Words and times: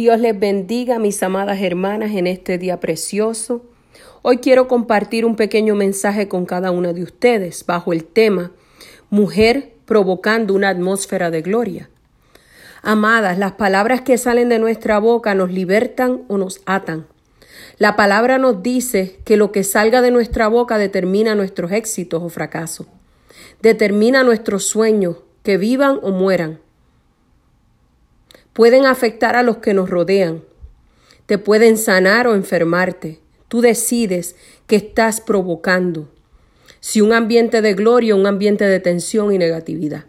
Dios 0.00 0.18
les 0.18 0.40
bendiga, 0.40 0.98
mis 0.98 1.22
amadas 1.22 1.60
hermanas, 1.60 2.12
en 2.12 2.26
este 2.26 2.56
día 2.56 2.80
precioso. 2.80 3.66
Hoy 4.22 4.38
quiero 4.38 4.66
compartir 4.66 5.26
un 5.26 5.36
pequeño 5.36 5.74
mensaje 5.74 6.26
con 6.26 6.46
cada 6.46 6.70
una 6.70 6.94
de 6.94 7.02
ustedes 7.02 7.66
bajo 7.66 7.92
el 7.92 8.04
tema 8.04 8.50
Mujer 9.10 9.74
provocando 9.84 10.54
una 10.54 10.70
atmósfera 10.70 11.30
de 11.30 11.42
gloria. 11.42 11.90
Amadas, 12.80 13.36
las 13.36 13.52
palabras 13.52 14.00
que 14.00 14.16
salen 14.16 14.48
de 14.48 14.58
nuestra 14.58 14.98
boca 14.98 15.34
nos 15.34 15.52
libertan 15.52 16.22
o 16.28 16.38
nos 16.38 16.62
atan. 16.64 17.06
La 17.76 17.94
palabra 17.94 18.38
nos 18.38 18.62
dice 18.62 19.20
que 19.26 19.36
lo 19.36 19.52
que 19.52 19.64
salga 19.64 20.00
de 20.00 20.10
nuestra 20.10 20.48
boca 20.48 20.78
determina 20.78 21.34
nuestros 21.34 21.72
éxitos 21.72 22.22
o 22.22 22.30
fracasos, 22.30 22.86
determina 23.60 24.24
nuestros 24.24 24.64
sueños, 24.66 25.16
que 25.42 25.58
vivan 25.58 26.00
o 26.02 26.10
mueran 26.10 26.58
pueden 28.60 28.84
afectar 28.84 29.36
a 29.36 29.42
los 29.42 29.56
que 29.56 29.72
nos 29.72 29.88
rodean, 29.88 30.44
te 31.24 31.38
pueden 31.38 31.78
sanar 31.78 32.26
o 32.26 32.34
enfermarte. 32.34 33.18
Tú 33.48 33.62
decides 33.62 34.36
qué 34.66 34.76
estás 34.76 35.22
provocando, 35.22 36.10
si 36.78 37.00
un 37.00 37.14
ambiente 37.14 37.62
de 37.62 37.72
gloria 37.72 38.14
un 38.14 38.26
ambiente 38.26 38.66
de 38.66 38.78
tensión 38.78 39.32
y 39.32 39.38
negatividad. 39.38 40.04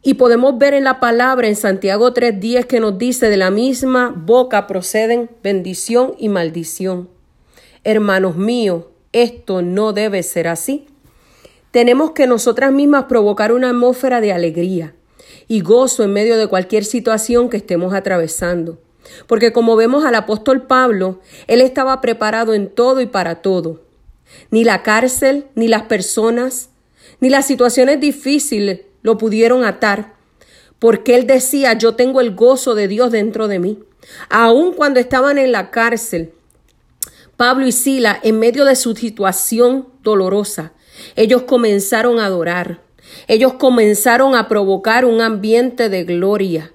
Y 0.00 0.14
podemos 0.14 0.56
ver 0.56 0.72
en 0.72 0.84
la 0.84 0.98
palabra 0.98 1.46
en 1.46 1.54
Santiago 1.54 2.14
3:10 2.14 2.64
que 2.64 2.80
nos 2.80 2.96
dice, 2.96 3.28
de 3.28 3.36
la 3.36 3.50
misma 3.50 4.14
boca 4.16 4.66
proceden 4.66 5.28
bendición 5.42 6.14
y 6.16 6.30
maldición. 6.30 7.10
Hermanos 7.84 8.34
míos, 8.34 8.84
esto 9.12 9.60
no 9.60 9.92
debe 9.92 10.22
ser 10.22 10.48
así. 10.48 10.86
Tenemos 11.70 12.12
que 12.12 12.26
nosotras 12.26 12.72
mismas 12.72 13.04
provocar 13.10 13.52
una 13.52 13.68
atmósfera 13.68 14.22
de 14.22 14.32
alegría, 14.32 14.94
y 15.48 15.60
gozo 15.60 16.04
en 16.04 16.12
medio 16.12 16.36
de 16.36 16.46
cualquier 16.46 16.84
situación 16.84 17.48
que 17.48 17.56
estemos 17.56 17.94
atravesando. 17.94 18.78
Porque 19.26 19.52
como 19.52 19.76
vemos 19.76 20.04
al 20.04 20.14
apóstol 20.14 20.62
Pablo, 20.62 21.20
él 21.46 21.60
estaba 21.60 22.00
preparado 22.00 22.54
en 22.54 22.68
todo 22.68 23.00
y 23.00 23.06
para 23.06 23.42
todo. 23.42 23.82
Ni 24.50 24.64
la 24.64 24.82
cárcel, 24.82 25.46
ni 25.54 25.68
las 25.68 25.82
personas, 25.82 26.70
ni 27.20 27.30
las 27.30 27.46
situaciones 27.46 28.00
difíciles 28.00 28.82
lo 29.02 29.18
pudieron 29.18 29.64
atar, 29.64 30.14
porque 30.78 31.14
él 31.14 31.26
decía, 31.26 31.74
yo 31.74 31.94
tengo 31.94 32.20
el 32.20 32.34
gozo 32.34 32.74
de 32.74 32.88
Dios 32.88 33.12
dentro 33.12 33.48
de 33.48 33.58
mí. 33.58 33.78
Aun 34.28 34.72
cuando 34.72 35.00
estaban 35.00 35.38
en 35.38 35.52
la 35.52 35.70
cárcel, 35.70 36.32
Pablo 37.36 37.66
y 37.66 37.72
Sila, 37.72 38.18
en 38.22 38.38
medio 38.38 38.64
de 38.64 38.76
su 38.76 38.94
situación 38.94 39.88
dolorosa, 40.02 40.72
ellos 41.16 41.42
comenzaron 41.42 42.18
a 42.18 42.26
adorar, 42.26 42.80
ellos 43.28 43.54
comenzaron 43.54 44.34
a 44.34 44.48
provocar 44.48 45.04
un 45.04 45.20
ambiente 45.20 45.88
de 45.88 46.04
gloria. 46.04 46.72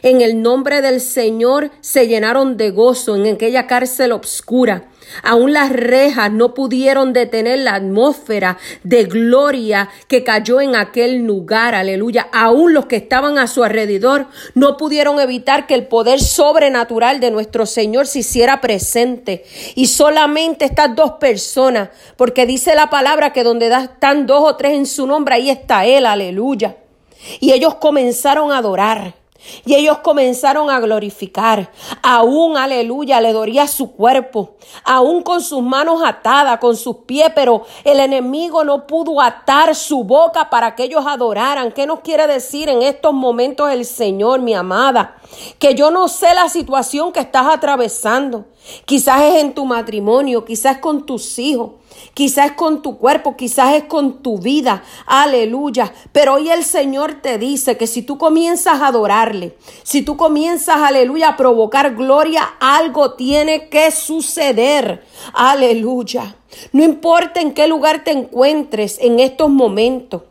En 0.00 0.20
el 0.20 0.40
nombre 0.40 0.80
del 0.80 1.00
Señor 1.00 1.70
se 1.80 2.08
llenaron 2.08 2.56
de 2.56 2.70
gozo 2.70 3.16
en 3.16 3.34
aquella 3.34 3.66
cárcel 3.66 4.12
obscura. 4.12 4.88
Aún 5.22 5.52
las 5.52 5.70
rejas 5.70 6.32
no 6.32 6.54
pudieron 6.54 7.12
detener 7.12 7.58
la 7.58 7.74
atmósfera 7.74 8.58
de 8.82 9.04
gloria 9.04 9.88
que 10.08 10.24
cayó 10.24 10.60
en 10.60 10.74
aquel 10.74 11.26
lugar, 11.26 11.74
aleluya. 11.74 12.28
Aún 12.32 12.72
los 12.72 12.86
que 12.86 12.96
estaban 12.96 13.38
a 13.38 13.46
su 13.46 13.62
alrededor 13.64 14.26
no 14.54 14.76
pudieron 14.76 15.20
evitar 15.20 15.66
que 15.66 15.74
el 15.74 15.86
poder 15.86 16.20
sobrenatural 16.20 17.20
de 17.20 17.30
nuestro 17.30 17.66
Señor 17.66 18.06
se 18.06 18.20
hiciera 18.20 18.60
presente. 18.60 19.44
Y 19.74 19.88
solamente 19.88 20.64
estas 20.64 20.94
dos 20.94 21.12
personas, 21.12 21.90
porque 22.16 22.46
dice 22.46 22.74
la 22.74 22.88
palabra 22.90 23.32
que 23.32 23.44
donde 23.44 23.72
están 23.72 24.26
dos 24.26 24.42
o 24.44 24.56
tres 24.56 24.72
en 24.72 24.86
su 24.86 25.06
nombre, 25.06 25.34
ahí 25.34 25.50
está 25.50 25.84
Él, 25.84 26.06
aleluya. 26.06 26.76
Y 27.40 27.52
ellos 27.52 27.76
comenzaron 27.76 28.52
a 28.52 28.58
adorar. 28.58 29.21
Y 29.64 29.74
ellos 29.74 29.98
comenzaron 29.98 30.70
a 30.70 30.80
glorificar. 30.80 31.70
Aún, 32.02 32.56
aleluya, 32.56 33.20
le 33.20 33.32
doría 33.32 33.66
su 33.66 33.92
cuerpo. 33.92 34.56
Aún 34.84 35.22
con 35.22 35.42
sus 35.42 35.62
manos 35.62 36.02
atadas, 36.04 36.58
con 36.58 36.76
sus 36.76 36.98
pies, 36.98 37.32
pero 37.34 37.64
el 37.84 38.00
enemigo 38.00 38.64
no 38.64 38.86
pudo 38.86 39.20
atar 39.20 39.74
su 39.74 40.04
boca 40.04 40.50
para 40.50 40.74
que 40.74 40.84
ellos 40.84 41.04
adoraran. 41.06 41.72
¿Qué 41.72 41.86
nos 41.86 42.00
quiere 42.00 42.26
decir 42.26 42.68
en 42.68 42.82
estos 42.82 43.12
momentos 43.12 43.70
el 43.70 43.84
Señor, 43.84 44.40
mi 44.40 44.54
amada? 44.54 45.16
Que 45.58 45.74
yo 45.74 45.90
no 45.90 46.08
sé 46.08 46.34
la 46.34 46.48
situación 46.48 47.12
que 47.12 47.20
estás 47.20 47.46
atravesando. 47.46 48.46
Quizás 48.84 49.22
es 49.22 49.34
en 49.36 49.54
tu 49.54 49.64
matrimonio, 49.64 50.44
quizás 50.44 50.78
con 50.78 51.04
tus 51.04 51.38
hijos, 51.38 51.72
quizás 52.14 52.52
con 52.52 52.80
tu 52.80 52.98
cuerpo, 52.98 53.36
quizás 53.36 53.74
es 53.74 53.84
con 53.84 54.22
tu 54.22 54.38
vida. 54.38 54.82
Aleluya. 55.06 55.92
Pero 56.12 56.34
hoy 56.34 56.48
el 56.50 56.64
Señor 56.64 57.20
te 57.22 57.38
dice 57.38 57.76
que 57.76 57.86
si 57.86 58.02
tú 58.02 58.18
comienzas 58.18 58.80
a 58.80 58.88
adorarle, 58.88 59.56
si 59.82 60.02
tú 60.02 60.16
comienzas, 60.16 60.76
aleluya, 60.76 61.30
a 61.30 61.36
provocar 61.36 61.94
gloria, 61.94 62.54
algo 62.60 63.14
tiene 63.14 63.68
que 63.68 63.90
suceder. 63.90 65.04
Aleluya. 65.32 66.36
No 66.72 66.84
importa 66.84 67.40
en 67.40 67.54
qué 67.54 67.66
lugar 67.66 68.04
te 68.04 68.12
encuentres 68.12 68.98
en 69.00 69.20
estos 69.20 69.50
momentos. 69.50 70.22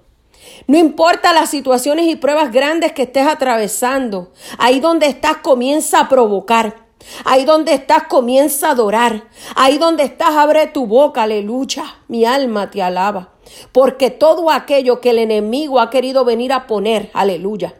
No 0.67 0.77
importa 0.77 1.33
las 1.33 1.49
situaciones 1.49 2.07
y 2.07 2.15
pruebas 2.15 2.51
grandes 2.51 2.93
que 2.93 3.03
estés 3.03 3.27
atravesando, 3.27 4.31
ahí 4.57 4.79
donde 4.79 5.07
estás 5.07 5.37
comienza 5.37 5.99
a 5.99 6.09
provocar. 6.09 6.90
Ahí 7.25 7.45
donde 7.45 7.73
estás 7.73 8.03
comienza 8.03 8.67
a 8.67 8.71
adorar. 8.71 9.23
Ahí 9.55 9.77
donde 9.77 10.03
estás 10.03 10.35
abre 10.35 10.67
tu 10.67 10.85
boca, 10.87 11.23
aleluya. 11.23 11.83
Mi 12.07 12.25
alma 12.25 12.71
te 12.71 12.81
alaba. 12.81 13.33
Porque 13.71 14.09
todo 14.09 14.49
aquello 14.49 15.01
que 15.01 15.11
el 15.11 15.19
enemigo 15.19 15.79
ha 15.79 15.89
querido 15.89 16.25
venir 16.25 16.53
a 16.53 16.67
poner, 16.67 17.09
aleluya. 17.13 17.75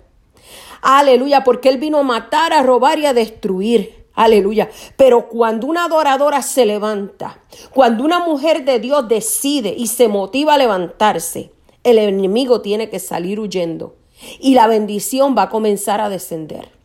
Aleluya, 0.81 1.43
porque 1.43 1.69
él 1.69 1.77
vino 1.77 1.99
a 1.99 2.03
matar, 2.03 2.53
a 2.53 2.63
robar 2.63 2.99
y 2.99 3.05
a 3.05 3.13
destruir. 3.13 4.05
Aleluya. 4.13 4.69
Pero 4.97 5.27
cuando 5.27 5.67
una 5.67 5.85
adoradora 5.85 6.41
se 6.41 6.65
levanta, 6.65 7.39
cuando 7.73 8.03
una 8.03 8.19
mujer 8.19 8.65
de 8.65 8.79
Dios 8.79 9.07
decide 9.07 9.73
y 9.77 9.87
se 9.87 10.07
motiva 10.07 10.55
a 10.55 10.57
levantarse, 10.57 11.51
el 11.83 11.97
enemigo 11.97 12.61
tiene 12.61 12.89
que 12.89 12.99
salir 12.99 13.39
huyendo 13.39 13.95
y 14.39 14.53
la 14.53 14.67
bendición 14.67 15.35
va 15.37 15.43
a 15.43 15.49
comenzar 15.49 16.01
a 16.01 16.09
descender. 16.09 16.80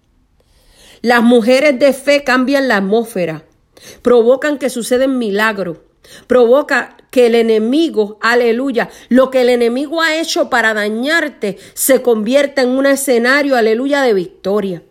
Las 1.02 1.22
mujeres 1.22 1.78
de 1.78 1.92
fe 1.92 2.24
cambian 2.24 2.68
la 2.68 2.78
atmósfera, 2.78 3.44
provocan 4.02 4.58
que 4.58 4.70
suceden 4.70 5.18
milagros, 5.18 5.78
provoca 6.26 6.96
que 7.10 7.26
el 7.26 7.34
enemigo, 7.34 8.18
aleluya, 8.20 8.90
lo 9.08 9.30
que 9.30 9.42
el 9.42 9.48
enemigo 9.48 10.02
ha 10.02 10.16
hecho 10.16 10.50
para 10.50 10.74
dañarte 10.74 11.58
se 11.74 12.02
convierta 12.02 12.62
en 12.62 12.70
un 12.70 12.86
escenario, 12.86 13.56
aleluya, 13.56 14.02
de 14.02 14.14
victoria. 14.14 14.82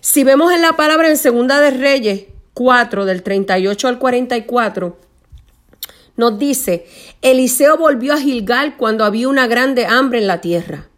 Si 0.00 0.24
vemos 0.24 0.52
en 0.52 0.62
la 0.62 0.74
palabra 0.74 1.08
en 1.08 1.16
Segunda 1.16 1.60
de 1.60 1.70
Reyes 1.70 2.24
4, 2.54 3.04
del 3.04 3.22
38 3.22 3.88
al 3.88 3.98
44, 3.98 4.98
nos 6.16 6.38
dice, 6.38 6.86
Eliseo 7.22 7.76
volvió 7.76 8.14
a 8.14 8.18
Gilgal 8.18 8.76
cuando 8.76 9.04
había 9.04 9.28
una 9.28 9.46
grande 9.46 9.86
hambre 9.86 10.18
en 10.18 10.26
la 10.26 10.40
tierra, 10.40 10.88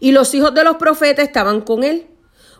y 0.00 0.12
los 0.12 0.34
hijos 0.34 0.54
de 0.54 0.64
los 0.64 0.76
profetas 0.76 1.26
estaban 1.26 1.60
con 1.60 1.84
él 1.84 2.06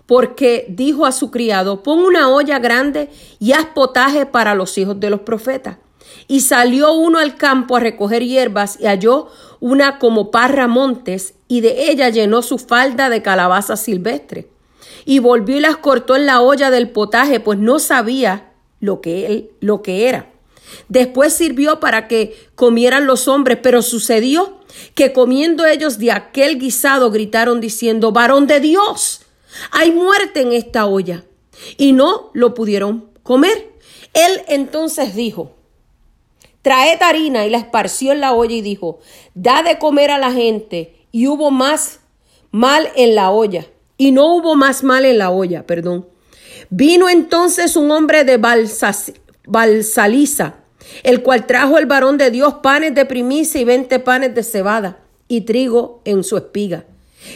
porque 0.07 0.67
dijo 0.69 1.07
a 1.07 1.13
su 1.13 1.31
criado, 1.31 1.83
pon 1.83 2.01
una 2.01 2.29
olla 2.29 2.59
grande 2.59 3.11
y 3.39 3.53
haz 3.53 3.67
potaje 3.75 4.27
para 4.27 4.55
los 4.55 4.77
hijos 4.79 4.99
de 5.01 5.11
los 5.11 5.21
profetas. 5.21 5.79
Y 6.29 6.41
salió 6.41 6.93
uno 6.93 7.19
al 7.19 7.37
campo 7.37 7.77
a 7.77 7.81
recoger 7.81 8.23
hierbas 8.25 8.79
y 8.81 8.85
halló 8.85 9.29
una 9.61 9.99
como 9.99 10.31
parra 10.31 10.67
montes 10.67 11.35
y 11.49 11.61
de 11.61 11.91
ella 11.91 12.09
llenó 12.09 12.43
su 12.43 12.59
falda 12.59 13.09
de 13.09 13.23
calabaza 13.23 13.77
silvestre. 13.77 14.49
Y 15.05 15.19
volvió 15.19 15.57
y 15.57 15.61
las 15.61 15.77
cortó 15.77 16.17
en 16.17 16.27
la 16.27 16.41
olla 16.41 16.71
del 16.71 16.91
potaje, 16.91 17.41
pues 17.41 17.59
no 17.59 17.79
sabía 17.79 18.53
lo 18.81 19.01
que 19.01 19.51
lo 19.61 19.83
que 19.83 20.09
era. 20.09 20.33
Después 20.89 21.33
sirvió 21.33 21.81
para 21.81 22.09
que 22.09 22.37
comieran 22.55 23.07
los 23.07 23.29
hombres, 23.29 23.59
pero 23.63 23.83
sucedió 23.83 24.59
que 24.95 25.13
comiendo 25.13 25.67
ellos 25.67 25.99
de 25.99 26.13
aquel 26.13 26.59
guisado 26.59 27.11
gritaron 27.11 27.61
diciendo, 27.61 28.13
varón 28.13 28.47
de 28.47 28.61
Dios, 28.61 29.22
hay 29.71 29.91
muerte 29.93 30.41
en 30.41 30.53
esta 30.53 30.87
olla. 30.87 31.25
Y 31.77 31.93
no 31.93 32.31
lo 32.33 32.55
pudieron 32.55 33.11
comer. 33.23 33.73
Él 34.15 34.43
entonces 34.49 35.15
dijo, 35.15 35.53
traed 36.63 37.01
harina 37.03 37.47
y 37.47 37.51
la 37.51 37.59
esparció 37.59 38.13
en 38.13 38.21
la 38.21 38.33
olla 38.33 38.55
y 38.55 38.63
dijo, 38.63 39.01
da 39.35 39.63
de 39.63 39.79
comer 39.79 40.11
a 40.11 40.19
la 40.19 40.33
gente. 40.33 41.07
Y 41.13 41.27
hubo 41.27 41.51
más 41.51 42.01
mal 42.51 42.89
en 42.97 43.15
la 43.15 43.31
olla. 43.31 43.67
Y 43.97 44.11
no 44.11 44.35
hubo 44.35 44.55
más 44.55 44.83
mal 44.83 45.05
en 45.05 45.19
la 45.19 45.31
olla, 45.31 45.67
perdón. 45.67 46.09
Vino 46.71 47.09
entonces 47.09 47.77
un 47.77 47.91
hombre 47.91 48.25
de 48.25 48.39
Balsaliza, 49.47 50.55
el 51.03 51.23
cual 51.23 51.47
trajo 51.47 51.79
el 51.79 51.87
varón 51.87 52.19
de 52.19 52.31
Dios 52.31 52.55
panes 52.63 52.95
de 52.95 53.05
primicia 53.05 53.61
y 53.61 53.65
veinte 53.65 53.99
panes 53.99 54.35
de 54.35 54.43
cebada 54.43 55.01
y 55.29 55.43
trigo 55.43 56.01
en 56.05 56.25
su 56.25 56.37
espiga. 56.37 56.85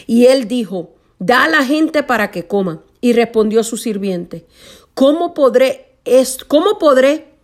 Y 0.07 0.27
él 0.27 0.49
dijo, 0.49 0.96
da 1.19 1.45
a 1.45 1.49
la 1.49 1.65
gente 1.65 2.03
para 2.03 2.31
que 2.31 2.47
coma. 2.47 2.83
Y 3.01 3.13
respondió 3.13 3.63
su 3.63 3.77
sirviente, 3.77 4.47
¿cómo 4.95 5.33
podré, 5.35 5.99
esto, 6.05 6.47
cómo 6.49 6.79
podré, 6.79 7.35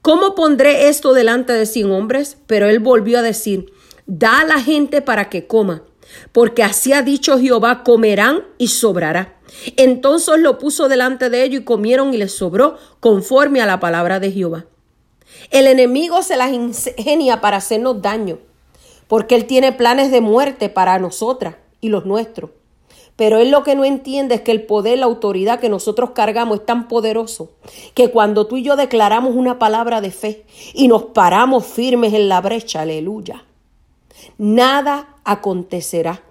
cómo 0.00 0.34
pondré 0.34 0.88
esto 0.88 1.12
delante 1.12 1.52
de 1.52 1.66
cien 1.66 1.90
hombres? 1.90 2.38
Pero 2.46 2.68
él 2.68 2.78
volvió 2.78 3.18
a 3.18 3.22
decir, 3.22 3.72
da 4.06 4.40
a 4.40 4.44
la 4.46 4.60
gente 4.60 5.02
para 5.02 5.28
que 5.28 5.46
coma, 5.46 5.82
porque 6.30 6.62
así 6.62 6.92
ha 6.92 7.02
dicho 7.02 7.38
Jehová, 7.38 7.82
comerán 7.82 8.44
y 8.58 8.68
sobrará. 8.68 9.38
Entonces 9.76 10.38
lo 10.38 10.58
puso 10.58 10.88
delante 10.88 11.28
de 11.28 11.42
ellos 11.42 11.62
y 11.62 11.64
comieron 11.64 12.14
y 12.14 12.16
les 12.16 12.34
sobró 12.34 12.78
conforme 13.00 13.60
a 13.60 13.66
la 13.66 13.80
palabra 13.80 14.18
de 14.18 14.32
Jehová. 14.32 14.66
El 15.50 15.66
enemigo 15.66 16.22
se 16.22 16.36
las 16.36 16.52
ingenia 16.52 17.40
para 17.40 17.58
hacernos 17.58 18.00
daño, 18.00 18.38
porque 19.08 19.34
él 19.34 19.46
tiene 19.46 19.72
planes 19.72 20.10
de 20.10 20.20
muerte 20.20 20.68
para 20.68 20.98
nosotras 20.98 21.56
y 21.80 21.88
los 21.88 22.06
nuestros. 22.06 22.50
Pero 23.16 23.38
él 23.38 23.50
lo 23.50 23.62
que 23.62 23.74
no 23.74 23.84
entiende 23.84 24.36
es 24.36 24.40
que 24.40 24.52
el 24.52 24.64
poder, 24.64 24.98
la 24.98 25.06
autoridad 25.06 25.60
que 25.60 25.68
nosotros 25.68 26.10
cargamos 26.10 26.60
es 26.60 26.66
tan 26.66 26.88
poderoso 26.88 27.50
que 27.94 28.10
cuando 28.10 28.46
tú 28.46 28.56
y 28.56 28.62
yo 28.62 28.74
declaramos 28.74 29.34
una 29.34 29.58
palabra 29.58 30.00
de 30.00 30.10
fe 30.10 30.44
y 30.72 30.88
nos 30.88 31.04
paramos 31.04 31.66
firmes 31.66 32.14
en 32.14 32.28
la 32.28 32.40
brecha, 32.40 32.80
aleluya, 32.80 33.44
nada 34.38 35.16
acontecerá, 35.24 36.22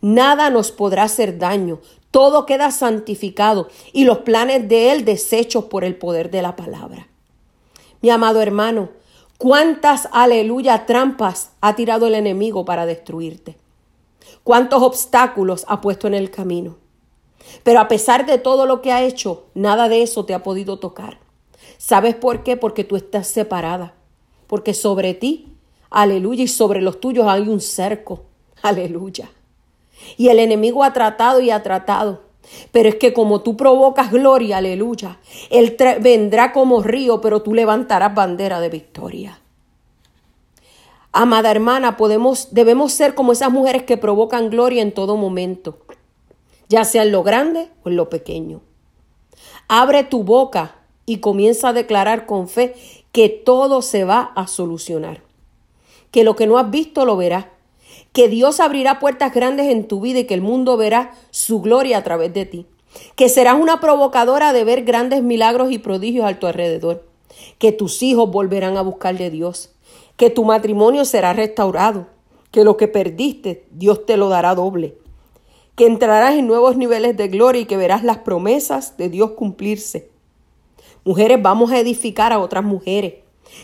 nada 0.00 0.48
nos 0.48 0.72
podrá 0.72 1.04
hacer 1.04 1.38
daño, 1.38 1.80
todo 2.10 2.46
queda 2.46 2.70
santificado 2.70 3.68
y 3.92 4.04
los 4.04 4.18
planes 4.18 4.66
de 4.68 4.92
él 4.92 5.04
deshechos 5.04 5.64
por 5.64 5.84
el 5.84 5.96
poder 5.96 6.30
de 6.30 6.42
la 6.42 6.56
palabra. 6.56 7.08
Mi 8.00 8.08
amado 8.08 8.40
hermano, 8.40 8.88
cuántas 9.36 10.08
aleluya 10.10 10.86
trampas 10.86 11.50
ha 11.60 11.76
tirado 11.76 12.06
el 12.06 12.14
enemigo 12.14 12.64
para 12.64 12.86
destruirte 12.86 13.58
cuántos 14.42 14.82
obstáculos 14.82 15.64
ha 15.68 15.80
puesto 15.80 16.06
en 16.06 16.14
el 16.14 16.30
camino. 16.30 16.76
Pero 17.62 17.80
a 17.80 17.88
pesar 17.88 18.26
de 18.26 18.38
todo 18.38 18.66
lo 18.66 18.82
que 18.82 18.92
ha 18.92 19.02
hecho, 19.02 19.44
nada 19.54 19.88
de 19.88 20.02
eso 20.02 20.24
te 20.24 20.34
ha 20.34 20.42
podido 20.42 20.78
tocar. 20.78 21.18
¿Sabes 21.78 22.14
por 22.14 22.42
qué? 22.42 22.56
Porque 22.56 22.84
tú 22.84 22.96
estás 22.96 23.26
separada. 23.26 23.94
Porque 24.46 24.74
sobre 24.74 25.14
ti, 25.14 25.54
aleluya, 25.90 26.44
y 26.44 26.48
sobre 26.48 26.80
los 26.80 27.00
tuyos 27.00 27.26
hay 27.26 27.48
un 27.48 27.60
cerco. 27.60 28.22
Aleluya. 28.62 29.30
Y 30.16 30.28
el 30.28 30.38
enemigo 30.38 30.84
ha 30.84 30.92
tratado 30.92 31.40
y 31.40 31.50
ha 31.50 31.62
tratado. 31.62 32.22
Pero 32.72 32.88
es 32.88 32.96
que 32.96 33.12
como 33.12 33.42
tú 33.42 33.56
provocas 33.56 34.10
gloria, 34.10 34.58
aleluya, 34.58 35.18
Él 35.50 35.76
vendrá 36.00 36.52
como 36.52 36.82
río, 36.82 37.20
pero 37.20 37.42
tú 37.42 37.54
levantarás 37.54 38.14
bandera 38.14 38.60
de 38.60 38.68
victoria. 38.68 39.40
Amada 41.12 41.50
hermana, 41.50 41.96
podemos, 41.96 42.48
debemos 42.52 42.92
ser 42.92 43.16
como 43.16 43.32
esas 43.32 43.50
mujeres 43.50 43.82
que 43.82 43.96
provocan 43.96 44.48
gloria 44.48 44.80
en 44.80 44.92
todo 44.92 45.16
momento, 45.16 45.78
ya 46.68 46.84
sea 46.84 47.02
en 47.02 47.10
lo 47.10 47.24
grande 47.24 47.68
o 47.82 47.88
en 47.88 47.96
lo 47.96 48.08
pequeño. 48.08 48.60
Abre 49.66 50.04
tu 50.04 50.22
boca 50.22 50.76
y 51.06 51.18
comienza 51.18 51.70
a 51.70 51.72
declarar 51.72 52.26
con 52.26 52.48
fe 52.48 52.76
que 53.10 53.28
todo 53.28 53.82
se 53.82 54.04
va 54.04 54.32
a 54.36 54.46
solucionar, 54.46 55.22
que 56.12 56.22
lo 56.22 56.36
que 56.36 56.46
no 56.46 56.58
has 56.58 56.70
visto 56.70 57.04
lo 57.04 57.16
verás, 57.16 57.46
que 58.12 58.28
Dios 58.28 58.60
abrirá 58.60 59.00
puertas 59.00 59.34
grandes 59.34 59.66
en 59.66 59.88
tu 59.88 60.00
vida 60.00 60.20
y 60.20 60.24
que 60.26 60.34
el 60.34 60.42
mundo 60.42 60.76
verá 60.76 61.12
su 61.30 61.60
gloria 61.60 61.98
a 61.98 62.04
través 62.04 62.32
de 62.32 62.46
ti, 62.46 62.66
que 63.16 63.28
serás 63.28 63.60
una 63.60 63.80
provocadora 63.80 64.52
de 64.52 64.62
ver 64.62 64.84
grandes 64.84 65.24
milagros 65.24 65.72
y 65.72 65.78
prodigios 65.78 66.24
a 66.24 66.38
tu 66.38 66.46
alrededor, 66.46 67.04
que 67.58 67.72
tus 67.72 68.00
hijos 68.04 68.30
volverán 68.30 68.76
a 68.76 68.82
buscar 68.82 69.18
de 69.18 69.30
Dios, 69.30 69.70
que 70.20 70.28
tu 70.28 70.44
matrimonio 70.44 71.06
será 71.06 71.32
restaurado, 71.32 72.06
que 72.50 72.62
lo 72.62 72.76
que 72.76 72.88
perdiste 72.88 73.64
Dios 73.70 74.04
te 74.04 74.18
lo 74.18 74.28
dará 74.28 74.54
doble, 74.54 74.98
que 75.76 75.86
entrarás 75.86 76.34
en 76.34 76.46
nuevos 76.46 76.76
niveles 76.76 77.16
de 77.16 77.28
gloria 77.28 77.62
y 77.62 77.64
que 77.64 77.78
verás 77.78 78.04
las 78.04 78.18
promesas 78.18 78.98
de 78.98 79.08
Dios 79.08 79.30
cumplirse. 79.30 80.10
Mujeres, 81.06 81.40
vamos 81.40 81.72
a 81.72 81.78
edificar 81.78 82.34
a 82.34 82.38
otras 82.38 82.62
mujeres. 82.62 83.14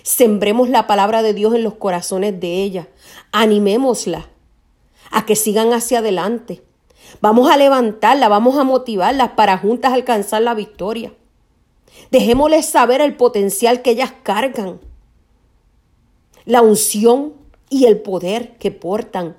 Sembremos 0.03 0.71
la 0.71 0.87
palabra 0.87 1.21
de 1.21 1.35
Dios 1.35 1.55
en 1.55 1.63
los 1.63 1.75
corazones 1.75 2.41
de 2.41 2.63
ellas. 2.63 2.87
Animémoslas 3.33 4.25
a 5.11 5.27
que 5.27 5.37
sigan 5.37 5.75
hacia 5.75 5.99
adelante. 5.99 6.63
Vamos 7.21 7.51
a 7.51 7.59
levantarla, 7.59 8.31
vamos 8.31 8.57
a 8.57 8.65
motivarlas 8.65 9.33
para 9.33 9.59
juntas 9.59 9.93
alcanzar 9.93 10.41
la 10.41 10.55
victoria. 10.55 11.13
Dejémosles 12.11 12.65
saber 12.65 13.03
el 13.03 13.15
potencial 13.15 13.83
que 13.83 13.91
ellas 13.91 14.15
cargan 14.23 14.81
la 16.47 16.63
unción 16.63 17.35
y 17.69 17.85
el 17.85 17.99
poder 17.99 18.57
que 18.57 18.71
portan. 18.71 19.37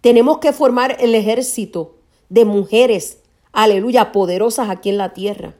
Tenemos 0.00 0.38
que 0.38 0.52
formar 0.52 0.96
el 0.98 1.14
ejército 1.14 1.94
de 2.30 2.44
mujeres, 2.44 3.18
aleluya, 3.52 4.12
poderosas 4.12 4.70
aquí 4.70 4.88
en 4.88 4.98
la 4.98 5.12
tierra. 5.12 5.54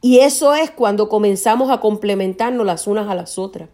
Y 0.00 0.20
eso 0.20 0.54
es 0.54 0.70
cuando 0.70 1.08
comenzamos 1.08 1.70
a 1.70 1.80
complementarnos 1.80 2.64
las 2.64 2.86
unas 2.86 3.08
a 3.08 3.16
las 3.16 3.36
otras. 3.36 3.68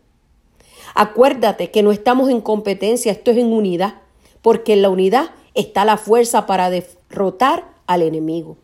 Acuérdate 0.94 1.70
que 1.70 1.82
no 1.82 1.92
estamos 1.92 2.30
en 2.30 2.40
competencia, 2.40 3.12
esto 3.12 3.30
es 3.30 3.36
en 3.36 3.52
unidad, 3.52 3.96
porque 4.40 4.72
en 4.72 4.82
la 4.82 4.88
unidad 4.88 5.30
está 5.52 5.84
la 5.84 5.98
fuerza 5.98 6.46
para 6.46 6.70
derrotar 6.70 7.68
al 7.86 8.00
enemigo. 8.00 8.56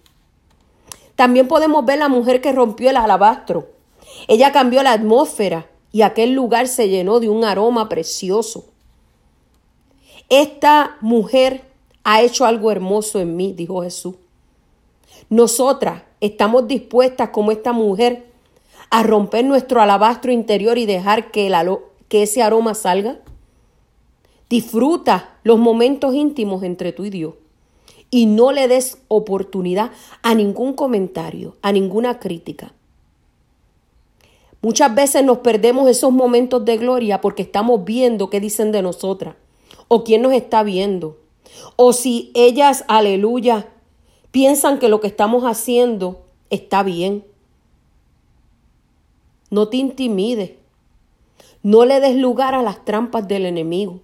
También 1.17 1.49
podemos 1.49 1.85
ver 1.85 1.99
la 1.99 2.09
mujer 2.09 2.41
que 2.41 2.53
rompió 2.53 2.89
el 2.89 2.97
alabastro. 2.97 3.69
Ella 4.27 4.53
cambió 4.53 4.83
la 4.83 4.93
atmósfera 4.93 5.70
y 5.93 6.03
aquel 6.03 6.33
lugar 6.33 6.69
se 6.69 6.89
llenó 6.89 7.21
de 7.21 7.29
un 7.29 7.45
aroma 7.45 7.89
precioso. 7.89 8.67
Esta 10.29 10.97
mujer 11.01 11.65
ha 12.05 12.23
hecho 12.23 12.45
algo 12.45 12.71
hermoso 12.71 13.21
en 13.21 13.37
mí, 13.37 13.53
dijo 13.53 13.83
Jesús. 13.83 14.15
Nosotras 15.29 16.03
estamos 16.21 16.69
dispuestas 16.69 17.31
como 17.31 17.53
esta 17.53 17.73
mujer 17.73 18.27
a 18.91 19.03
romper 19.03 19.45
nuestro 19.45 19.81
alabastro 19.81 20.33
interior 20.33 20.79
y 20.79 20.87
dejar 20.87 21.31
que, 21.31 21.51
que 22.09 22.23
ese 22.23 22.43
aroma 22.43 22.75
salga. 22.75 23.19
Disfruta 24.49 25.37
los 25.45 25.59
momentos 25.59 26.15
íntimos 26.15 26.63
entre 26.63 26.93
tú 26.93 27.05
y 27.05 27.11
Dios 27.11 27.35
y 28.11 28.27
no 28.27 28.51
le 28.51 28.67
des 28.67 28.99
oportunidad 29.09 29.93
a 30.23 30.35
ningún 30.35 30.75
comentario, 30.75 31.57
a 31.63 31.73
ninguna 31.73 32.19
crítica. 32.19 32.73
Muchas 34.63 34.95
veces 34.95 35.25
nos 35.25 35.39
perdemos 35.39 35.89
esos 35.89 36.13
momentos 36.13 36.65
de 36.65 36.77
gloria 36.77 37.21
porque 37.21 37.43
estamos 37.43 37.85
viendo 37.85 38.29
qué 38.29 38.41
dicen 38.41 38.73
de 38.73 38.83
nosotras 38.83 39.37
o 39.89 40.05
quién 40.05 40.21
nos 40.23 40.35
está 40.35 40.63
viendo. 40.63 41.19
O 41.77 41.93
si 41.93 42.31
ellas, 42.35 42.85
aleluya, 42.87 43.69
piensan 44.31 44.79
que 44.79 44.89
lo 44.89 45.01
que 45.01 45.07
estamos 45.07 45.45
haciendo 45.45 46.27
está 46.51 46.83
bien. 46.83 47.25
No 49.49 49.69
te 49.69 49.79
intimides. 49.79 50.53
No 51.63 51.85
le 51.85 52.01
des 52.01 52.17
lugar 52.17 52.55
a 52.55 52.63
las 52.63 52.85
trampas 52.85 53.27
del 53.27 53.47
enemigo. 53.47 54.01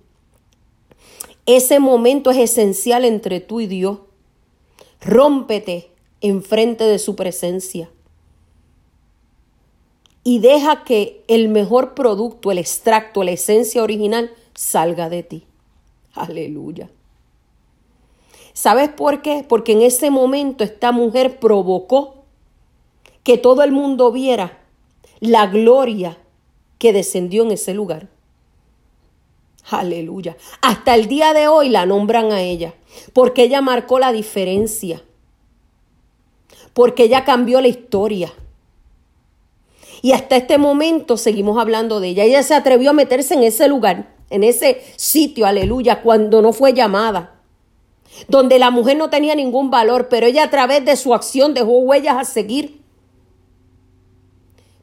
Ese 1.45 1.79
momento 1.79 2.31
es 2.31 2.39
esencial 2.39 3.05
entre 3.05 3.41
tú 3.41 3.61
y 3.61 3.67
Dios. 3.67 3.99
Rómpete 5.01 5.91
enfrente 6.21 6.85
de 6.85 6.99
su 6.99 7.15
presencia 7.15 7.91
y 10.27 10.41
deja 10.41 10.83
que 10.83 11.23
el 11.29 11.49
mejor 11.49 11.95
producto, 11.95 12.51
el 12.51 12.59
extracto, 12.59 13.23
la 13.23 13.31
esencia 13.31 13.81
original 13.81 14.35
salga 14.55 15.09
de 15.09 15.23
ti. 15.23 15.47
Aleluya. 16.15 16.91
¿Sabes 18.53 18.89
por 18.89 19.23
qué? 19.23 19.47
Porque 19.49 19.71
en 19.71 19.83
ese 19.83 20.11
momento 20.11 20.65
esta 20.65 20.91
mujer 20.91 21.39
provocó 21.39 22.25
que 23.23 23.39
todo 23.39 23.63
el 23.63 23.71
mundo 23.71 24.11
viera 24.11 24.59
la 25.21 25.47
gloria 25.47 26.19
que 26.79 26.93
descendió 26.93 27.45
en 27.45 27.53
ese 27.53 27.73
lugar. 27.73 28.09
Aleluya. 29.71 30.37
Hasta 30.61 30.97
el 30.97 31.07
día 31.07 31.35
de 31.35 31.47
hoy 31.47 31.69
la 31.69 31.87
nombran 31.87 32.33
a 32.33 32.43
ella, 32.43 32.75
porque 33.13 33.45
ella 33.45 33.61
marcó 33.61 34.01
la 34.01 34.11
diferencia, 34.11 35.05
porque 36.73 37.05
ella 37.05 37.25
cambió 37.25 37.61
la 37.61 37.69
historia 37.69 38.33
y 40.07 40.13
hasta 40.13 40.37
este 40.37 40.57
momento 40.57 41.17
seguimos 41.17 41.59
hablando 41.59 41.99
de 41.99 42.11
ella. 42.11 42.23
Ella 42.23 42.45
se 42.45 42.55
atrevió 42.55 42.91
a 42.91 42.93
meterse 42.93 43.35
en 43.35 43.43
ese 43.43 43.67
lugar, 43.67 44.15
en 44.31 44.45
ese 44.45 44.81
sitio, 44.95 45.47
aleluya, 45.47 46.01
cuando 46.01 46.43
no 46.43 46.53
fue 46.53 46.75
llamada. 46.75 47.41
Donde 48.29 48.61
la 48.61 48.71
mujer 48.71 48.97
no 48.99 49.11
tenía 49.11 49.35
ningún 49.35 49.69
valor, 49.69 50.07
pero 50.09 50.29
ella 50.29 50.45
a 50.45 50.51
través 50.51 50.85
de 50.85 50.95
su 50.95 51.13
acción 51.13 51.55
dejó 51.55 51.81
huellas 51.81 52.19
a 52.19 52.25
seguir. 52.25 52.83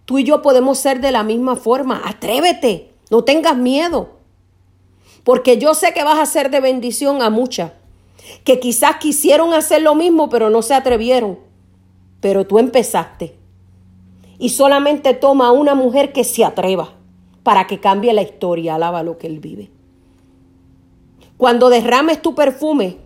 Tú 0.04 0.20
y 0.20 0.26
yo 0.26 0.42
podemos 0.42 0.78
ser 0.78 1.00
de 1.00 1.14
la 1.14 1.24
misma 1.24 1.56
forma. 1.56 2.02
Atrévete, 2.04 2.92
no 3.10 3.24
tengas 3.24 3.56
miedo. 3.56 4.18
Porque 5.24 5.58
yo 5.58 5.74
sé 5.74 5.94
que 5.94 6.04
vas 6.04 6.20
a 6.20 6.26
ser 6.26 6.52
de 6.52 6.60
bendición 6.60 7.22
a 7.22 7.30
muchas 7.30 7.72
que 8.44 8.60
quizás 8.60 8.98
quisieron 8.98 9.54
hacer 9.54 9.84
lo 9.84 9.96
mismo, 9.96 10.30
pero 10.30 10.50
no 10.50 10.62
se 10.62 10.74
atrevieron. 10.74 11.40
Pero 12.20 12.46
tú 12.46 12.60
empezaste 12.60 13.42
y 14.40 14.50
solamente 14.50 15.14
toma 15.14 15.48
a 15.48 15.52
una 15.52 15.76
mujer 15.76 16.12
que 16.14 16.24
se 16.24 16.44
atreva 16.44 16.94
para 17.44 17.68
que 17.68 17.80
cambie 17.80 18.14
la 18.14 18.22
historia, 18.22 18.76
alaba 18.76 19.04
lo 19.04 19.18
que 19.18 19.28
él 19.28 19.40
vive. 19.40 19.70
Cuando 21.38 21.70
derrames 21.70 22.22
tu 22.22 22.36
perfume 22.36 22.98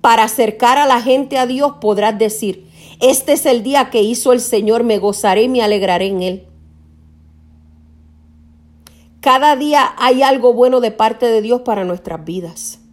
para 0.00 0.24
acercar 0.24 0.78
a 0.78 0.86
la 0.86 1.00
gente 1.00 1.38
a 1.38 1.46
Dios, 1.46 1.74
podrás 1.80 2.18
decir, 2.18 2.66
este 3.00 3.32
es 3.32 3.46
el 3.46 3.62
día 3.62 3.90
que 3.90 4.02
hizo 4.02 4.32
el 4.32 4.40
Señor, 4.40 4.84
me 4.84 4.98
gozaré 4.98 5.42
y 5.42 5.48
me 5.48 5.62
alegraré 5.62 6.06
en 6.06 6.22
él. 6.22 6.46
Cada 9.20 9.56
día 9.56 9.94
hay 9.96 10.22
algo 10.22 10.52
bueno 10.52 10.80
de 10.80 10.90
parte 10.90 11.26
de 11.26 11.40
Dios 11.40 11.62
para 11.62 11.84
nuestras 11.84 12.24
vidas. 12.24 12.83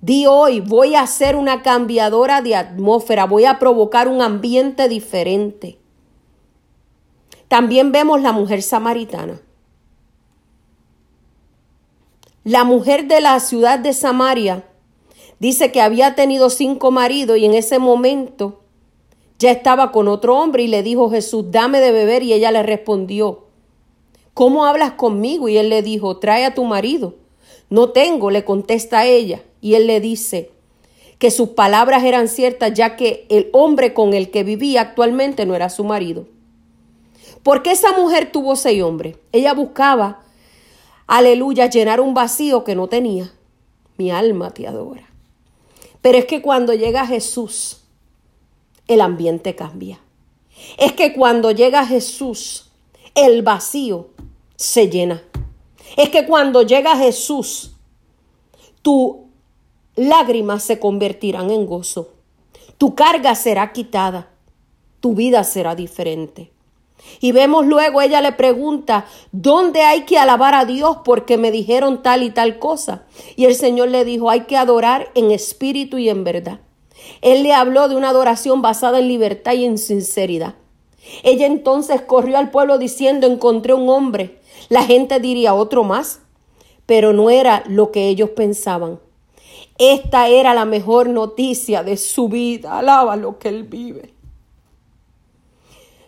Di 0.00 0.26
hoy, 0.26 0.60
voy 0.60 0.94
a 0.94 1.02
hacer 1.02 1.36
una 1.36 1.62
cambiadora 1.62 2.42
de 2.42 2.54
atmósfera, 2.54 3.24
voy 3.24 3.44
a 3.44 3.58
provocar 3.58 4.08
un 4.08 4.22
ambiente 4.22 4.88
diferente. 4.88 5.78
También 7.48 7.92
vemos 7.92 8.20
la 8.20 8.32
mujer 8.32 8.62
samaritana. 8.62 9.40
La 12.44 12.64
mujer 12.64 13.08
de 13.08 13.20
la 13.20 13.40
ciudad 13.40 13.78
de 13.78 13.92
Samaria 13.92 14.64
dice 15.40 15.72
que 15.72 15.80
había 15.80 16.14
tenido 16.14 16.50
cinco 16.50 16.90
maridos 16.90 17.38
y 17.38 17.44
en 17.44 17.54
ese 17.54 17.78
momento 17.78 18.60
ya 19.38 19.50
estaba 19.50 19.92
con 19.92 20.08
otro 20.08 20.38
hombre 20.38 20.62
y 20.62 20.68
le 20.68 20.82
dijo 20.82 21.10
Jesús, 21.10 21.46
dame 21.50 21.80
de 21.80 21.90
beber 21.90 22.22
y 22.22 22.32
ella 22.32 22.52
le 22.52 22.62
respondió, 22.62 23.46
¿cómo 24.32 24.64
hablas 24.64 24.92
conmigo? 24.92 25.48
Y 25.48 25.56
él 25.56 25.68
le 25.68 25.82
dijo, 25.82 26.18
trae 26.18 26.44
a 26.44 26.54
tu 26.54 26.64
marido. 26.64 27.14
No 27.70 27.90
tengo, 27.90 28.30
le 28.30 28.44
contesta 28.44 29.06
ella. 29.06 29.42
Y 29.60 29.74
él 29.74 29.86
le 29.86 30.00
dice 30.00 30.50
que 31.18 31.30
sus 31.30 31.50
palabras 31.50 32.04
eran 32.04 32.28
ciertas 32.28 32.74
ya 32.74 32.96
que 32.96 33.26
el 33.28 33.48
hombre 33.52 33.94
con 33.94 34.14
el 34.14 34.30
que 34.30 34.44
vivía 34.44 34.82
actualmente 34.82 35.46
no 35.46 35.54
era 35.54 35.70
su 35.70 35.84
marido. 35.84 36.26
¿Por 37.42 37.62
qué 37.62 37.72
esa 37.72 37.92
mujer 37.92 38.30
tuvo 38.32 38.56
seis 38.56 38.82
hombres? 38.82 39.16
Ella 39.32 39.54
buscaba 39.54 40.22
aleluya, 41.06 41.70
llenar 41.70 42.00
un 42.00 42.14
vacío 42.14 42.64
que 42.64 42.74
no 42.74 42.88
tenía. 42.88 43.32
Mi 43.96 44.10
alma 44.10 44.50
te 44.52 44.66
adora. 44.66 45.08
Pero 46.02 46.18
es 46.18 46.26
que 46.26 46.42
cuando 46.42 46.74
llega 46.74 47.06
Jesús, 47.06 47.82
el 48.86 49.00
ambiente 49.00 49.54
cambia. 49.54 50.00
Es 50.78 50.92
que 50.92 51.14
cuando 51.14 51.50
llega 51.50 51.86
Jesús, 51.86 52.70
el 53.14 53.42
vacío 53.42 54.08
se 54.56 54.88
llena. 54.88 55.22
Es 55.96 56.10
que 56.10 56.26
cuando 56.26 56.62
llega 56.62 56.96
Jesús, 56.96 57.72
tu 58.82 59.26
lágrimas 59.96 60.62
se 60.62 60.78
convertirán 60.78 61.50
en 61.50 61.66
gozo. 61.66 62.12
Tu 62.78 62.94
carga 62.94 63.34
será 63.34 63.72
quitada. 63.72 64.28
Tu 65.00 65.14
vida 65.14 65.42
será 65.44 65.74
diferente. 65.74 66.52
Y 67.20 67.32
vemos 67.32 67.66
luego, 67.66 68.00
ella 68.00 68.20
le 68.20 68.32
pregunta, 68.32 69.06
¿dónde 69.32 69.82
hay 69.82 70.02
que 70.02 70.18
alabar 70.18 70.54
a 70.54 70.64
Dios 70.64 70.98
porque 71.04 71.38
me 71.38 71.50
dijeron 71.50 72.02
tal 72.02 72.22
y 72.22 72.30
tal 72.30 72.58
cosa? 72.58 73.04
Y 73.36 73.44
el 73.44 73.54
Señor 73.54 73.88
le 73.88 74.04
dijo, 74.04 74.28
hay 74.28 74.42
que 74.42 74.56
adorar 74.56 75.10
en 75.14 75.30
espíritu 75.30 75.98
y 75.98 76.08
en 76.08 76.24
verdad. 76.24 76.60
Él 77.22 77.42
le 77.42 77.52
habló 77.52 77.88
de 77.88 77.96
una 77.96 78.10
adoración 78.10 78.62
basada 78.62 78.98
en 78.98 79.08
libertad 79.08 79.52
y 79.52 79.64
en 79.64 79.78
sinceridad. 79.78 80.54
Ella 81.22 81.46
entonces 81.46 82.02
corrió 82.02 82.38
al 82.38 82.50
pueblo 82.50 82.78
diciendo, 82.78 83.26
encontré 83.26 83.74
un 83.74 83.88
hombre. 83.88 84.38
La 84.68 84.82
gente 84.82 85.20
diría 85.20 85.54
otro 85.54 85.84
más, 85.84 86.20
pero 86.86 87.12
no 87.12 87.30
era 87.30 87.64
lo 87.68 87.90
que 87.90 88.08
ellos 88.08 88.30
pensaban. 88.30 89.00
Esta 89.78 90.28
era 90.28 90.54
la 90.54 90.64
mejor 90.64 91.08
noticia 91.08 91.82
de 91.82 91.96
su 91.96 92.28
vida. 92.28 92.78
Alaba 92.78 93.16
lo 93.16 93.38
que 93.38 93.48
él 93.48 93.64
vive. 93.64 94.14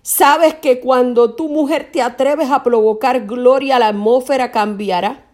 Sabes 0.03 0.55
que 0.55 0.81
cuando 0.81 1.35
tu 1.35 1.49
mujer 1.49 1.91
te 1.93 2.01
atreves 2.01 2.51
a 2.51 2.63
provocar 2.63 3.27
gloria, 3.27 3.79
la 3.79 3.89
atmósfera 3.89 4.51
cambiará. 4.51 5.27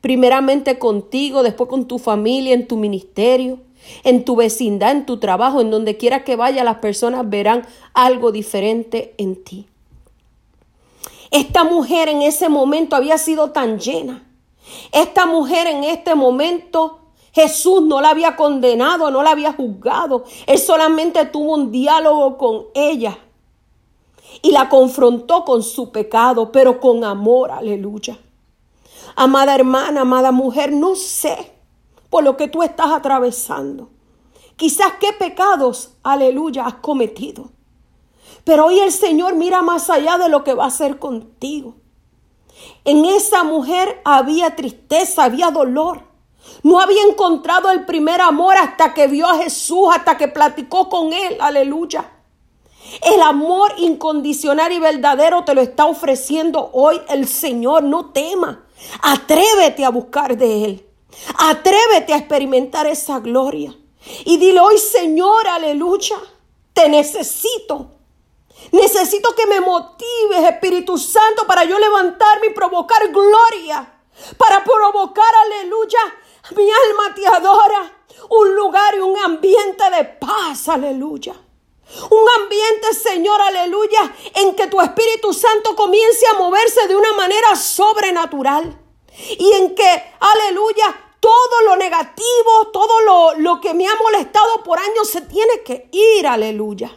Primeramente 0.00 0.78
contigo, 0.78 1.42
después 1.42 1.68
con 1.68 1.88
tu 1.88 1.98
familia, 1.98 2.54
en 2.54 2.68
tu 2.68 2.76
ministerio, 2.76 3.58
en 4.04 4.24
tu 4.24 4.36
vecindad, 4.36 4.92
en 4.92 5.06
tu 5.06 5.18
trabajo, 5.18 5.60
en 5.60 5.70
donde 5.70 5.96
quiera 5.96 6.24
que 6.24 6.36
vaya, 6.36 6.64
las 6.64 6.78
personas 6.78 7.28
verán 7.28 7.66
algo 7.94 8.32
diferente 8.32 9.14
en 9.18 9.42
ti. 9.42 9.66
Esta 11.30 11.64
mujer 11.64 12.08
en 12.08 12.22
ese 12.22 12.48
momento 12.48 12.96
había 12.96 13.18
sido 13.18 13.50
tan 13.52 13.78
llena. 13.78 14.26
Esta 14.92 15.26
mujer 15.26 15.66
en 15.66 15.84
este 15.84 16.14
momento 16.14 16.98
Jesús 17.32 17.82
no 17.82 18.00
la 18.00 18.10
había 18.10 18.36
condenado, 18.36 19.10
no 19.10 19.22
la 19.22 19.30
había 19.30 19.52
juzgado. 19.52 20.24
Él 20.46 20.58
solamente 20.58 21.24
tuvo 21.26 21.54
un 21.54 21.70
diálogo 21.70 22.36
con 22.36 22.66
ella 22.74 23.16
y 24.42 24.50
la 24.50 24.68
confrontó 24.68 25.44
con 25.44 25.62
su 25.62 25.92
pecado, 25.92 26.50
pero 26.50 26.80
con 26.80 27.04
amor, 27.04 27.52
aleluya. 27.52 28.18
Amada 29.14 29.54
hermana, 29.54 30.02
amada 30.02 30.32
mujer, 30.32 30.72
no 30.72 30.96
sé 30.96 31.59
por 32.10 32.24
lo 32.24 32.36
que 32.36 32.48
tú 32.48 32.62
estás 32.62 32.90
atravesando. 32.90 33.90
Quizás 34.56 34.92
qué 35.00 35.12
pecados, 35.12 35.94
aleluya, 36.02 36.66
has 36.66 36.74
cometido. 36.74 37.52
Pero 38.44 38.66
hoy 38.66 38.80
el 38.80 38.92
Señor 38.92 39.34
mira 39.34 39.62
más 39.62 39.88
allá 39.88 40.18
de 40.18 40.28
lo 40.28 40.44
que 40.44 40.54
va 40.54 40.64
a 40.64 40.68
hacer 40.68 40.98
contigo. 40.98 41.76
En 42.84 43.04
esa 43.04 43.44
mujer 43.44 44.00
había 44.04 44.56
tristeza, 44.56 45.24
había 45.24 45.50
dolor. 45.50 46.02
No 46.62 46.80
había 46.80 47.02
encontrado 47.04 47.70
el 47.70 47.86
primer 47.86 48.20
amor 48.20 48.56
hasta 48.56 48.92
que 48.92 49.06
vio 49.06 49.26
a 49.26 49.36
Jesús, 49.36 49.88
hasta 49.94 50.16
que 50.16 50.28
platicó 50.28 50.88
con 50.88 51.12
él, 51.12 51.36
aleluya. 51.40 52.10
El 53.02 53.22
amor 53.22 53.72
incondicional 53.78 54.72
y 54.72 54.78
verdadero 54.78 55.44
te 55.44 55.54
lo 55.54 55.60
está 55.60 55.86
ofreciendo 55.86 56.70
hoy 56.72 57.00
el 57.08 57.26
Señor. 57.28 57.84
No 57.84 58.06
temas. 58.06 58.58
Atrévete 59.02 59.84
a 59.84 59.90
buscar 59.90 60.36
de 60.36 60.64
Él. 60.64 60.89
Atrévete 61.38 62.12
a 62.12 62.18
experimentar 62.18 62.86
esa 62.86 63.20
gloria. 63.20 63.74
Y 64.24 64.36
dile 64.38 64.60
hoy, 64.60 64.78
Señor, 64.78 65.46
aleluya, 65.48 66.16
te 66.72 66.88
necesito. 66.88 67.92
Necesito 68.72 69.34
que 69.34 69.46
me 69.46 69.60
motives, 69.60 70.44
Espíritu 70.48 70.96
Santo, 70.98 71.46
para 71.46 71.64
yo 71.64 71.78
levantarme 71.78 72.48
y 72.48 72.54
provocar 72.54 73.08
gloria. 73.08 74.00
Para 74.36 74.62
provocar, 74.62 75.32
aleluya, 75.44 75.98
mi 76.56 76.68
alma 76.70 77.14
te 77.14 77.26
adora. 77.26 78.04
Un 78.28 78.54
lugar 78.54 78.94
y 78.94 79.00
un 79.00 79.16
ambiente 79.18 79.84
de 79.96 80.04
paz, 80.04 80.68
aleluya. 80.68 81.34
Un 82.10 82.42
ambiente, 82.42 82.94
Señor, 82.94 83.40
aleluya, 83.40 84.14
en 84.34 84.54
que 84.54 84.68
tu 84.68 84.80
Espíritu 84.80 85.32
Santo 85.32 85.74
comience 85.74 86.26
a 86.28 86.38
moverse 86.38 86.86
de 86.86 86.96
una 86.96 87.12
manera 87.14 87.56
sobrenatural. 87.56 88.78
Y 89.38 89.52
en 89.52 89.74
que, 89.74 90.02
aleluya, 90.20 91.14
todo 91.20 91.62
lo 91.66 91.76
negativo, 91.76 92.68
todo 92.72 93.00
lo, 93.02 93.34
lo 93.38 93.60
que 93.60 93.74
me 93.74 93.86
ha 93.86 93.94
molestado 94.02 94.62
por 94.64 94.78
años 94.78 95.08
se 95.10 95.20
tiene 95.22 95.62
que 95.64 95.88
ir, 95.92 96.26
aleluya. 96.26 96.96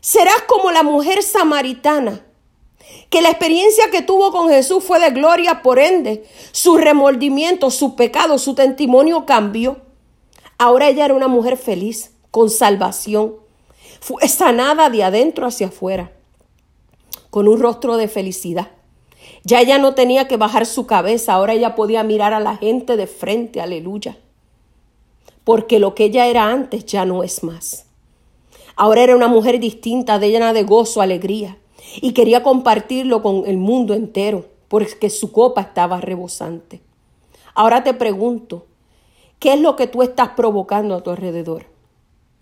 Serás 0.00 0.42
como 0.46 0.70
la 0.70 0.82
mujer 0.82 1.22
samaritana, 1.22 2.24
que 3.10 3.20
la 3.20 3.30
experiencia 3.30 3.90
que 3.90 4.02
tuvo 4.02 4.30
con 4.30 4.48
Jesús 4.48 4.84
fue 4.84 5.00
de 5.00 5.10
gloria, 5.10 5.62
por 5.62 5.78
ende, 5.78 6.28
su 6.52 6.76
remordimiento, 6.76 7.70
su 7.70 7.96
pecado, 7.96 8.38
su 8.38 8.54
testimonio 8.54 9.26
cambió. 9.26 9.78
Ahora 10.58 10.88
ella 10.88 11.04
era 11.04 11.14
una 11.14 11.28
mujer 11.28 11.56
feliz, 11.56 12.12
con 12.30 12.50
salvación 12.50 13.46
fue 14.06 14.28
sanada 14.28 14.88
de 14.88 15.02
adentro 15.02 15.48
hacia 15.48 15.66
afuera, 15.66 16.12
con 17.30 17.48
un 17.48 17.60
rostro 17.60 17.96
de 17.96 18.06
felicidad. 18.06 18.70
Ya 19.44 19.60
ella 19.60 19.78
no 19.78 19.94
tenía 19.94 20.26
que 20.28 20.36
bajar 20.36 20.66
su 20.66 20.86
cabeza, 20.86 21.34
ahora 21.34 21.52
ella 21.52 21.74
podía 21.74 22.02
mirar 22.02 22.34
a 22.34 22.40
la 22.40 22.56
gente 22.56 22.96
de 22.96 23.06
frente, 23.06 23.60
aleluya. 23.60 24.18
Porque 25.44 25.78
lo 25.78 25.94
que 25.94 26.04
ella 26.04 26.26
era 26.26 26.50
antes 26.50 26.84
ya 26.84 27.04
no 27.04 27.22
es 27.22 27.44
más. 27.44 27.86
Ahora 28.74 29.02
era 29.02 29.16
una 29.16 29.28
mujer 29.28 29.60
distinta, 29.60 30.18
llena 30.18 30.52
de 30.52 30.64
gozo, 30.64 31.00
alegría, 31.00 31.58
y 32.00 32.12
quería 32.12 32.42
compartirlo 32.42 33.22
con 33.22 33.44
el 33.46 33.56
mundo 33.56 33.94
entero, 33.94 34.46
porque 34.68 35.08
su 35.08 35.32
copa 35.32 35.60
estaba 35.60 36.00
rebosante. 36.00 36.80
Ahora 37.54 37.84
te 37.84 37.94
pregunto, 37.94 38.66
¿qué 39.38 39.54
es 39.54 39.60
lo 39.60 39.76
que 39.76 39.86
tú 39.86 40.02
estás 40.02 40.30
provocando 40.30 40.94
a 40.94 41.02
tu 41.02 41.10
alrededor? 41.10 41.66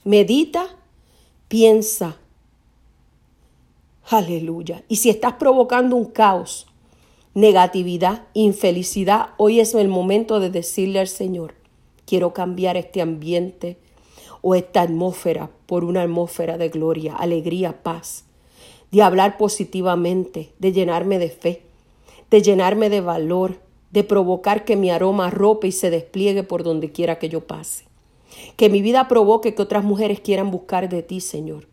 Medita 0.02 0.66
piensa. 1.48 2.16
Aleluya. 4.08 4.82
Y 4.88 4.96
si 4.96 5.08
estás 5.08 5.34
provocando 5.34 5.94
un 5.94 6.06
caos, 6.06 6.66
negatividad, 7.34 8.22
infelicidad, 8.32 9.30
hoy 9.38 9.58
es 9.58 9.74
el 9.74 9.88
momento 9.88 10.38
de 10.38 10.50
decirle 10.50 11.00
al 11.00 11.08
Señor, 11.08 11.54
quiero 12.06 12.32
cambiar 12.32 12.76
este 12.76 13.02
ambiente 13.02 13.76
o 14.40 14.54
esta 14.54 14.82
atmósfera 14.82 15.50
por 15.66 15.84
una 15.84 16.02
atmósfera 16.02 16.58
de 16.58 16.68
gloria, 16.68 17.16
alegría, 17.16 17.82
paz, 17.82 18.24
de 18.92 19.02
hablar 19.02 19.36
positivamente, 19.36 20.52
de 20.60 20.72
llenarme 20.72 21.18
de 21.18 21.30
fe, 21.30 21.62
de 22.30 22.40
llenarme 22.40 22.88
de 22.88 23.00
valor, 23.00 23.58
de 23.90 24.04
provocar 24.04 24.64
que 24.64 24.76
mi 24.76 24.90
aroma 24.90 25.30
rope 25.30 25.68
y 25.68 25.72
se 25.72 25.90
despliegue 25.90 26.44
por 26.44 26.62
donde 26.62 26.92
quiera 26.92 27.18
que 27.18 27.28
yo 27.28 27.46
pase. 27.46 27.84
Que 28.56 28.68
mi 28.68 28.80
vida 28.80 29.08
provoque 29.08 29.54
que 29.54 29.62
otras 29.62 29.82
mujeres 29.82 30.20
quieran 30.20 30.50
buscar 30.50 30.88
de 30.88 31.02
ti, 31.02 31.20
Señor. 31.20 31.66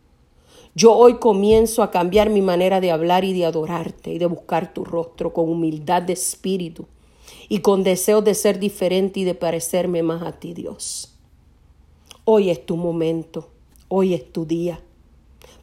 Yo 0.73 0.93
hoy 0.95 1.15
comienzo 1.15 1.83
a 1.83 1.91
cambiar 1.91 2.29
mi 2.29 2.41
manera 2.41 2.79
de 2.79 2.91
hablar 2.91 3.25
y 3.25 3.33
de 3.33 3.45
adorarte 3.45 4.13
y 4.13 4.19
de 4.19 4.25
buscar 4.25 4.73
tu 4.73 4.85
rostro 4.85 5.33
con 5.33 5.49
humildad 5.49 6.01
de 6.01 6.13
espíritu 6.13 6.85
y 7.49 7.59
con 7.59 7.83
deseo 7.83 8.21
de 8.21 8.33
ser 8.33 8.57
diferente 8.57 9.19
y 9.19 9.23
de 9.25 9.35
parecerme 9.35 10.01
más 10.01 10.21
a 10.21 10.31
ti, 10.31 10.53
Dios. 10.53 11.13
Hoy 12.23 12.49
es 12.49 12.65
tu 12.65 12.77
momento, 12.77 13.49
hoy 13.89 14.13
es 14.13 14.31
tu 14.31 14.45
día. 14.45 14.79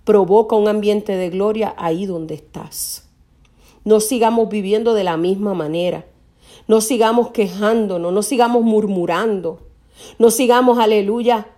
Provoca 0.04 0.56
un 0.56 0.68
ambiente 0.68 1.16
de 1.16 1.30
gloria 1.30 1.74
ahí 1.78 2.04
donde 2.04 2.34
estás. 2.34 3.08
No 3.84 4.00
sigamos 4.00 4.50
viviendo 4.50 4.92
de 4.92 5.04
la 5.04 5.16
misma 5.16 5.54
manera. 5.54 6.04
No 6.66 6.82
sigamos 6.82 7.30
quejándonos, 7.30 8.12
no 8.12 8.22
sigamos 8.22 8.62
murmurando. 8.62 9.60
No 10.18 10.30
sigamos, 10.30 10.78
aleluya, 10.78 11.48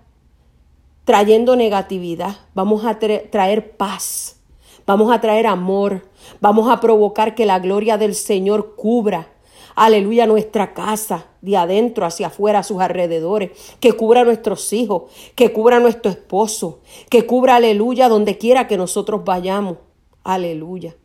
trayendo 1.04 1.56
negatividad. 1.56 2.36
Vamos 2.54 2.84
a 2.84 2.98
traer 2.98 3.76
paz. 3.76 4.40
Vamos 4.86 5.12
a 5.12 5.20
traer 5.20 5.46
amor. 5.46 6.08
Vamos 6.40 6.70
a 6.70 6.80
provocar 6.80 7.34
que 7.34 7.46
la 7.46 7.58
gloria 7.58 7.98
del 7.98 8.14
Señor 8.14 8.74
cubra, 8.76 9.28
aleluya, 9.74 10.26
nuestra 10.26 10.74
casa, 10.74 11.26
de 11.40 11.56
adentro 11.56 12.04
hacia 12.04 12.26
afuera, 12.26 12.60
a 12.60 12.62
sus 12.62 12.80
alrededores, 12.80 13.50
que 13.80 13.92
cubra 13.92 14.20
a 14.20 14.24
nuestros 14.24 14.72
hijos, 14.72 15.04
que 15.34 15.52
cubra 15.52 15.76
a 15.76 15.80
nuestro 15.80 16.10
esposo, 16.10 16.80
que 17.08 17.26
cubra, 17.26 17.56
aleluya, 17.56 18.08
donde 18.08 18.36
quiera 18.36 18.66
que 18.66 18.76
nosotros 18.76 19.24
vayamos. 19.24 19.78
Aleluya. 20.22 20.96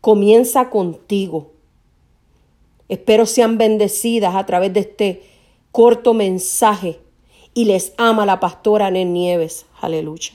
Comienza 0.00 0.70
contigo. 0.70 1.52
Espero 2.88 3.26
sean 3.26 3.58
bendecidas 3.58 4.34
a 4.34 4.46
través 4.46 4.72
de 4.72 4.80
este 4.80 5.22
corto 5.72 6.14
mensaje 6.14 7.00
y 7.56 7.64
les 7.64 7.94
ama 7.96 8.26
la 8.26 8.38
pastora 8.38 8.90
Nen 8.90 9.14
Nieves. 9.14 9.64
Aleluya. 9.80 10.32